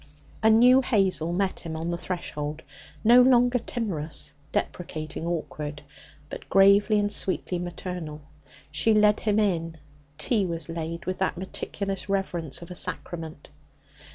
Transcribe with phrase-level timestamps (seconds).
[0.41, 2.63] A new Hazel met him on the threshold,
[3.03, 5.83] no longer timorous, deprecating, awkward,
[6.27, 8.21] but gravely and sweetly maternal.
[8.71, 9.77] She led him in.
[10.17, 13.51] Tea was laid with the meticulous reverence of a sacrament.